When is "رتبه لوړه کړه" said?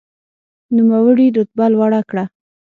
1.35-2.23